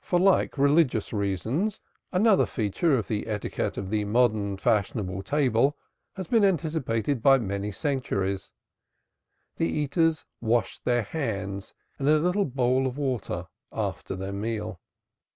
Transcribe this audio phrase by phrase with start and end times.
[0.00, 1.78] For like religious reasons,
[2.12, 5.76] another feature of the etiquette of the modern fashionable table
[6.16, 8.50] had been anticipated by many centuries
[9.54, 14.80] the eaters washed their hands in a little bowl of water after their meal.